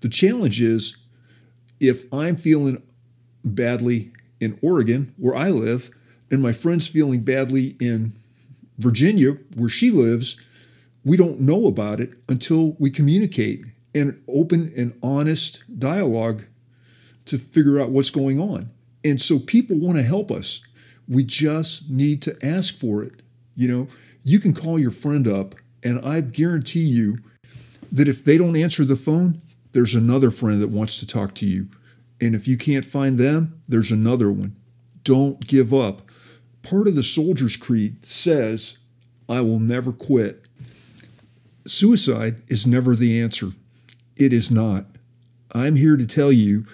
The 0.01 0.09
challenge 0.09 0.61
is 0.61 0.97
if 1.79 2.03
I'm 2.13 2.37
feeling 2.37 2.81
badly 3.43 4.11
in 4.39 4.59
Oregon, 4.61 5.13
where 5.17 5.35
I 5.35 5.49
live, 5.49 5.89
and 6.31 6.41
my 6.41 6.51
friend's 6.51 6.87
feeling 6.87 7.21
badly 7.21 7.75
in 7.79 8.17
Virginia, 8.77 9.33
where 9.55 9.69
she 9.69 9.91
lives, 9.91 10.37
we 11.03 11.17
don't 11.17 11.39
know 11.39 11.67
about 11.67 11.99
it 11.99 12.13
until 12.27 12.75
we 12.79 12.89
communicate 12.89 13.63
and 13.93 14.21
open 14.27 14.73
and 14.75 14.97
honest 15.01 15.63
dialogue 15.79 16.43
to 17.25 17.37
figure 17.37 17.79
out 17.79 17.89
what's 17.89 18.09
going 18.09 18.39
on. 18.39 18.69
And 19.03 19.21
so 19.21 19.39
people 19.39 19.77
want 19.77 19.97
to 19.97 20.03
help 20.03 20.31
us. 20.31 20.61
We 21.07 21.23
just 21.23 21.89
need 21.89 22.21
to 22.23 22.37
ask 22.45 22.77
for 22.77 23.03
it. 23.03 23.21
You 23.55 23.67
know, 23.67 23.87
you 24.23 24.39
can 24.39 24.53
call 24.53 24.79
your 24.79 24.91
friend 24.91 25.27
up, 25.27 25.55
and 25.83 26.03
I 26.03 26.21
guarantee 26.21 26.83
you 26.83 27.19
that 27.91 28.09
if 28.09 28.25
they 28.25 28.37
don't 28.37 28.57
answer 28.57 28.83
the 28.83 28.95
phone, 28.95 29.41
there's 29.75 29.93
another 29.93 30.31
friend 30.31 30.61
that 30.61 30.69
wants 30.69 31.01
to 31.01 31.05
talk 31.05 31.35
to 31.35 31.45
you. 31.45 31.67
And 32.21 32.33
if 32.33 32.47
you 32.47 32.57
can't 32.57 32.85
find 32.85 33.17
them, 33.17 33.61
there's 33.67 33.91
another 33.91 34.31
one. 34.31 34.55
Don't 35.03 35.45
give 35.45 35.73
up. 35.73 36.09
Part 36.63 36.87
of 36.87 36.95
the 36.95 37.03
Soldier's 37.03 37.57
Creed 37.57 38.05
says, 38.05 38.77
I 39.27 39.41
will 39.41 39.59
never 39.59 39.91
quit. 39.91 40.45
Suicide 41.67 42.41
is 42.47 42.65
never 42.65 42.95
the 42.95 43.21
answer. 43.21 43.51
It 44.15 44.31
is 44.31 44.49
not. 44.49 44.85
I'm 45.51 45.75
here 45.75 45.97
to 45.97 46.05
tell 46.05 46.31
you, 46.31 46.65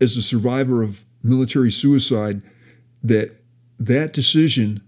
as 0.00 0.16
a 0.16 0.22
survivor 0.22 0.82
of 0.82 1.04
military 1.22 1.70
suicide, 1.70 2.40
that 3.02 3.36
that 3.78 4.14
decision 4.14 4.82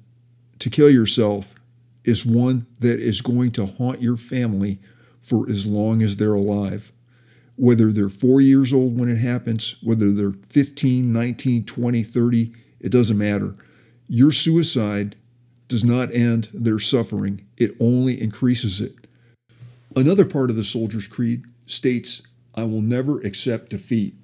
to 0.61 0.71
kill 0.71 0.89
yourself 0.89 1.55
is 2.03 2.25
one 2.25 2.67
that 2.81 2.99
is 2.99 3.21
going 3.21 3.51
to 3.53 3.67
haunt 3.67 4.01
your 4.01 4.17
family 4.17 4.79
for 5.21 5.47
as 5.51 5.67
long 5.67 6.01
as 6.01 6.17
they're 6.17 6.33
alive. 6.33 6.93
Whether 7.59 7.93
they're 7.93 8.09
four 8.09 8.41
years 8.41 8.73
old 8.73 8.99
when 8.99 9.09
it 9.09 9.17
happens, 9.17 9.77
whether 9.83 10.13
they're 10.13 10.35
15, 10.49 11.13
19, 11.13 11.65
20, 11.65 12.03
30, 12.03 12.53
it 12.81 12.93
doesn't 12.93 13.19
matter. 13.19 13.57
Your 14.09 14.31
suicide 14.31 15.17
does 15.67 15.85
not 15.85 16.15
end 16.15 16.49
their 16.55 16.79
suffering, 16.79 17.45
it 17.57 17.77
only 17.81 18.21
increases 18.21 18.81
it. 18.81 18.95
Another 19.97 20.25
part 20.25 20.51
of 20.51 20.57
the 20.57 20.65
Soldier's 20.65 21.09
Creed 21.09 21.45
states, 21.67 22.23
I 22.55 22.63
will 22.63 22.81
never 22.81 23.21
accept 23.21 23.71
defeat. 23.71 24.15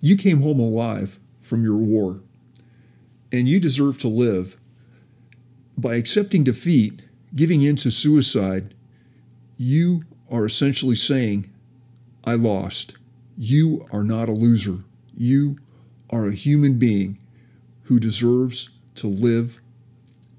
You 0.00 0.16
came 0.16 0.42
home 0.42 0.58
alive 0.58 1.20
from 1.40 1.62
your 1.62 1.76
war, 1.76 2.20
and 3.30 3.48
you 3.48 3.60
deserve 3.60 3.98
to 3.98 4.08
live. 4.08 4.56
By 5.78 5.94
accepting 5.94 6.44
defeat, 6.44 7.02
giving 7.34 7.62
in 7.62 7.76
to 7.76 7.90
suicide, 7.90 8.74
you 9.56 10.02
are 10.28 10.44
essentially 10.44 10.96
saying, 10.96 11.48
I 12.24 12.34
lost. 12.34 12.94
You 13.36 13.86
are 13.92 14.04
not 14.04 14.28
a 14.28 14.32
loser. 14.32 14.84
You 15.16 15.58
are 16.10 16.26
a 16.26 16.34
human 16.34 16.78
being 16.78 17.18
who 17.84 17.98
deserves 17.98 18.70
to 18.96 19.06
live 19.06 19.60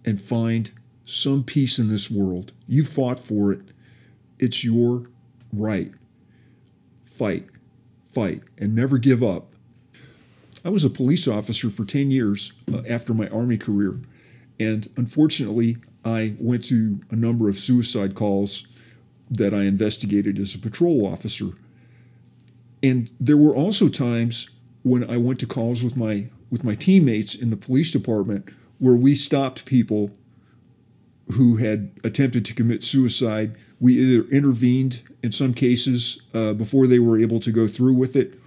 and 0.06 0.22
find 0.22 0.72
some 1.06 1.43
peace 1.43 1.80
in 1.80 1.89
this 1.89 2.10
world. 2.10 2.52
You 2.67 2.84
fought 2.84 3.19
for 3.19 3.52
it. 3.52 3.62
It's 4.39 4.63
your 4.63 5.10
right. 5.52 5.91
Fight, 7.04 7.48
fight, 8.06 8.41
and 8.58 8.76
never 8.76 8.98
give 8.98 9.22
up. 9.22 9.54
I 10.65 10.69
was 10.69 10.86
a 10.86 10.89
police 10.89 11.28
officer 11.28 11.69
for 11.69 11.84
10 11.84 12.12
years 12.12 12.54
uh, 12.74 12.84
after 12.88 13.13
my 13.13 13.28
Army 13.28 13.58
career. 13.58 14.00
And 14.60 14.88
unfortunately, 14.96 15.78
I 16.06 16.36
went 16.39 16.63
to 16.65 17.02
a 17.12 17.15
number 17.15 17.50
of 17.50 17.58
suicide 17.58 18.15
calls 18.15 18.65
that 19.30 19.54
I 19.54 19.63
investigated 19.63 20.39
as 20.39 20.56
a 20.56 20.60
patrol 20.60 21.06
officer. 21.06 21.50
And 22.84 23.10
there 23.19 23.38
were 23.38 23.56
also 23.56 23.88
times 23.88 24.50
when 24.84 25.10
I 25.10 25.17
went 25.17 25.39
to 25.39 25.48
calls 25.48 25.84
with 25.84 25.96
my 25.96 26.30
with 26.52 26.63
my 26.63 26.76
teammates 26.76 27.34
in 27.34 27.50
the 27.50 27.58
police 27.58 27.91
department 27.91 28.50
where 28.78 28.93
we 28.93 29.15
stopped 29.15 29.65
people 29.65 30.12
who 31.32 31.56
had 31.56 31.89
attempted 32.04 32.46
to 32.46 32.54
commit 32.54 32.84
suicide. 32.84 33.56
We 33.80 33.98
either 33.98 34.28
intervened 34.30 35.02
in 35.24 35.32
some 35.32 35.54
cases 35.54 36.22
uh, 36.34 36.54
before 36.54 36.86
they 36.86 37.00
were 37.00 37.17
able 37.17 37.39
to 37.39 37.52
go 37.52 37.67
through 37.67 37.96
with 37.96 38.15
it, 38.15 38.39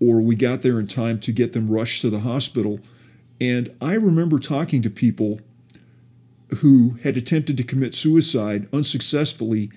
or 0.00 0.20
we 0.20 0.34
got 0.34 0.62
there 0.62 0.78
in 0.78 0.86
time 0.86 1.18
to 1.20 1.32
get 1.32 1.54
them 1.54 1.70
rushed 1.70 2.02
to 2.02 2.10
the 2.10 2.20
hospital. 2.20 2.80
And 3.40 3.74
I 3.80 3.94
remember 3.94 4.38
talking 4.38 4.82
to 4.82 4.90
people 4.90 5.40
who 6.58 6.98
had 7.02 7.16
attempted 7.16 7.56
to 7.56 7.64
commit 7.64 7.94
suicide 7.94 8.68
unsuccessfully 8.72 9.70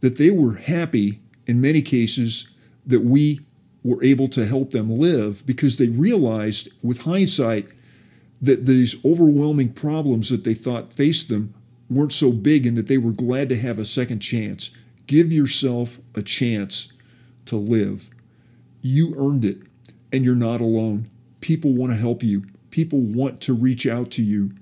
that 0.00 0.16
they 0.16 0.30
were 0.30 0.54
happy 0.54 1.20
in 1.46 1.60
many 1.60 1.82
cases 1.82 2.48
that 2.86 3.00
we 3.00 3.40
were 3.86 4.02
able 4.02 4.26
to 4.28 4.44
help 4.44 4.72
them 4.72 4.98
live 4.98 5.46
because 5.46 5.78
they 5.78 5.86
realized 5.86 6.68
with 6.82 7.02
hindsight 7.02 7.68
that 8.42 8.66
these 8.66 8.96
overwhelming 9.04 9.72
problems 9.72 10.28
that 10.28 10.44
they 10.44 10.54
thought 10.54 10.92
faced 10.92 11.28
them 11.28 11.54
weren't 11.88 12.12
so 12.12 12.32
big 12.32 12.66
and 12.66 12.76
that 12.76 12.88
they 12.88 12.98
were 12.98 13.12
glad 13.12 13.48
to 13.48 13.56
have 13.56 13.78
a 13.78 13.84
second 13.84 14.18
chance. 14.18 14.70
Give 15.06 15.32
yourself 15.32 16.00
a 16.14 16.22
chance 16.22 16.92
to 17.46 17.56
live. 17.56 18.10
You 18.82 19.14
earned 19.16 19.44
it, 19.44 19.58
and 20.12 20.24
you're 20.24 20.34
not 20.34 20.60
alone. 20.60 21.08
People 21.40 21.72
want 21.72 21.92
to 21.92 21.98
help 21.98 22.22
you, 22.22 22.44
people 22.70 22.98
want 22.98 23.40
to 23.42 23.54
reach 23.54 23.86
out 23.86 24.10
to 24.12 24.22
you. 24.22 24.52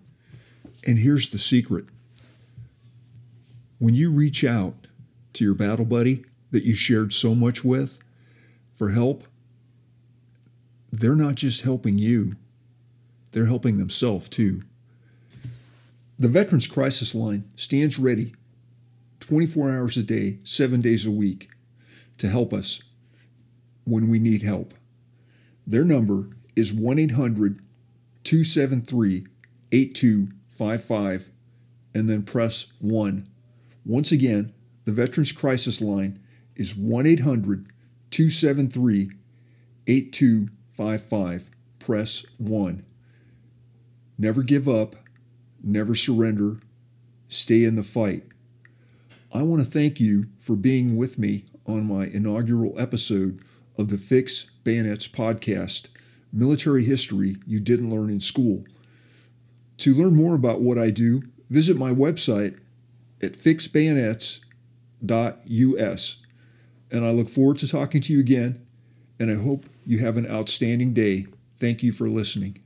And 0.87 0.99
here's 0.99 1.31
the 1.31 1.39
secret 1.39 1.87
when 3.79 3.95
you 3.95 4.11
reach 4.11 4.45
out 4.45 4.87
to 5.33 5.45
your 5.45 5.55
battle 5.55 5.85
buddy 5.85 6.25
that 6.51 6.65
you 6.65 6.75
shared 6.75 7.13
so 7.13 7.35
much 7.35 7.65
with, 7.65 7.99
for 8.75 8.91
help, 8.91 9.25
they're 10.93 11.15
not 11.15 11.35
just 11.35 11.63
helping 11.63 11.99
you, 11.99 12.37
they're 13.33 13.47
helping 13.47 13.79
themselves 13.79 14.29
too. 14.29 14.63
The 16.19 16.29
Veterans 16.29 16.67
Crisis 16.67 17.15
Line 17.15 17.51
stands 17.57 17.99
ready 17.99 18.35
24 19.21 19.73
hours 19.73 19.97
a 19.97 20.03
day, 20.03 20.39
seven 20.45 20.81
days 20.81 21.07
a 21.07 21.11
week 21.11 21.49
to 22.19 22.29
help 22.29 22.53
us 22.53 22.83
when 23.85 24.09
we 24.09 24.19
need 24.19 24.43
help. 24.43 24.75
Their 25.67 25.85
number 25.85 26.29
is 26.55 26.73
1 26.73 26.99
800 26.99 27.61
273 28.23 29.27
8255, 29.73 31.31
and 31.95 32.09
then 32.09 32.23
press 32.23 32.67
1. 32.81 33.29
Once 33.85 34.13
again, 34.13 34.53
the 34.85 34.93
Veterans 34.93 35.33
Crisis 35.33 35.81
Line 35.81 36.21
is 36.55 36.77
1 36.77 37.07
800 37.07 37.67
273 38.15 39.11
8255. 39.89 41.51
Press 41.81 42.25
1. 42.39 42.85
Never 44.17 44.45
give 44.45 44.69
up, 44.69 44.95
never 45.65 45.97
surrender, 45.97 46.61
stay 47.27 47.65
in 47.65 47.75
the 47.75 47.83
fight. 47.83 48.23
I 49.33 49.43
want 49.43 49.65
to 49.65 49.71
thank 49.71 49.99
you 49.99 50.27
for 50.39 50.55
being 50.55 50.97
with 50.97 51.19
me 51.19 51.47
on 51.67 51.89
my 51.89 52.07
inaugural 52.07 52.79
episode 52.79 53.43
of 53.77 53.89
the 53.89 53.99
Fix 53.99 54.47
Bayonets 54.63 55.09
podcast, 55.09 55.89
Military 56.33 56.85
History 56.85 57.35
You 57.45 57.59
Didn't 57.59 57.91
Learn 57.91 58.11
in 58.11 58.21
School. 58.21 58.63
To 59.79 59.93
learn 59.93 60.15
more 60.15 60.37
about 60.37 60.61
what 60.61 60.79
I 60.79 60.91
do, 60.91 61.25
visit 61.51 61.77
my 61.77 61.93
website 61.93 62.61
at 63.21 63.33
fixbayonets.us. 63.33 66.24
And 66.95 67.05
I 67.05 67.11
look 67.11 67.29
forward 67.29 67.59
to 67.59 67.67
talking 67.67 68.01
to 68.03 68.13
you 68.13 68.21
again, 68.21 68.65
and 69.19 69.29
I 69.29 69.35
hope 69.35 69.67
you 69.85 69.99
have 69.99 70.17
an 70.17 70.31
outstanding 70.31 70.95
day. 70.95 71.27
Thank 71.57 71.83
you 71.83 71.91
for 71.91 72.09
listening. 72.09 72.64